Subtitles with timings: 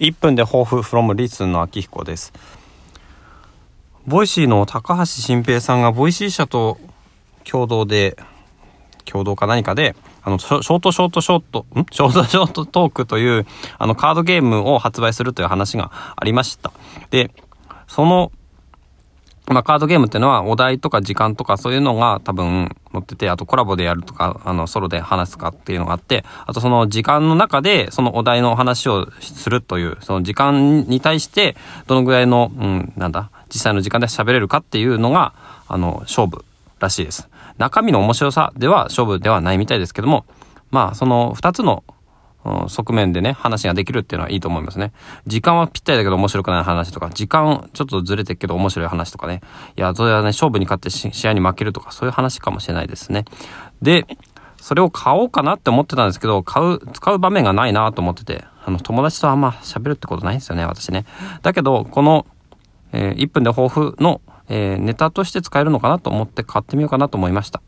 [0.00, 2.32] 1分で抱負 from LISTEN の秋彦です。
[4.06, 6.78] Voicy の高橋晋平さんが Voicy 社と
[7.44, 8.16] 共同で、
[9.04, 11.86] 共同か何かで、あの、ショートショートショート、ん？
[11.90, 13.46] ショートショートトークという、
[13.78, 16.72] あの、カードゲームを発売するという話がありました。
[17.10, 17.32] で、
[17.88, 18.30] その
[19.50, 31.56] まあ、カードゲームっていうのはお題とか時間とかそういうのが多分載ってて、あとコラボでやるとか、あの、ソロで話すかっていうのがあって、あとその時間の中でそのお題の話をするという、その時間に対して
[31.86, 35.32] どのぐらいの、うん、なんだ、実際の時間で喋れるかっていうのが、
[35.66, 36.44] あの、勝負
[36.78, 37.28] らしいです。
[37.56, 40.24] 中身の面白さでは勝負ではないみたいですけども、
[40.70, 41.82] まあ、その二つの
[42.44, 44.92] 側面でね、話ができるっていうのはいいと思いますね。
[45.26, 49.40] 時間はぴったりだけど面白くない話とか、時間ちょっとずれてるけど面白い話とかね。
[49.76, 53.24] いや、それはね、勝負に勝って試合に負けるとか、そういう話かもしれないですね。
[53.82, 54.06] で、
[54.60, 61.06] それを買おうかなって思ってたんですけど、買う、使う場面がないなと思ってて、あの、友達とあんま喋るってことないんですよね、私ね。
[61.42, 62.26] だけど、この、
[62.92, 67.62] えー、1分で抱負の、えー、ネタとして使えるのかなと思って買ってみようかなと思いました。